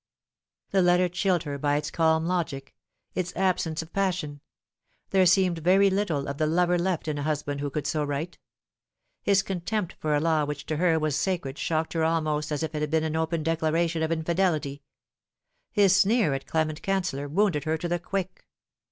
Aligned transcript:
The 0.71 0.81
letter 0.81 1.07
chilled 1.07 1.43
her 1.43 1.59
by 1.59 1.75
its 1.77 1.91
calm 1.91 2.25
logic 2.25 2.73
its 3.13 3.31
absence 3.35 3.83
of 3.83 3.93
passion. 3.93 4.41
There 5.11 5.27
seemed 5.27 5.59
very 5.59 5.91
little 5.91 6.27
of 6.27 6.39
the 6.39 6.47
lover 6.47 6.79
left 6.79 7.07
in 7.07 7.19
a 7.19 7.21
husband 7.21 7.61
who 7.61 7.69
could 7.69 7.85
so 7.85 8.03
write. 8.03 8.39
His 9.21 9.43
contempt 9.43 9.93
for 9.99 10.15
a 10.15 10.19
law 10.19 10.43
which 10.43 10.65
to 10.65 10.77
her 10.77 10.97
was 10.97 11.15
sacred 11.15 11.59
shocked 11.59 11.93
her 11.93 12.03
almost 12.03 12.51
as 12.51 12.63
if 12.63 12.73
it 12.73 12.81
had 12.81 12.89
been 12.89 13.03
an 13.03 13.15
open 13.15 13.43
declaration 13.43 14.01
The 14.01 14.07
Verdict 14.07 14.27
of 14.29 14.35
Tier 14.35 14.45
Church. 14.47 14.81
157 15.75 15.83
of 15.83 15.83
infidelity. 15.83 15.83
His 15.83 15.95
sneer 15.95 16.33
at 16.33 16.47
Clement 16.47 16.81
Canceller 16.81 17.29
wounded 17.29 17.65
her 17.65 17.77
to 17.77 17.87
the 17.87 17.99
quick. 17.99 18.47